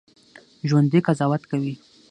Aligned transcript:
ژوندي 0.69 0.99
قضاوت 1.07 1.41
کوي 1.51 1.73